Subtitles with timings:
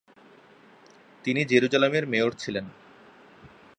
[1.25, 2.65] তিনি জেরুজালেমের মেয়র ছিলেন।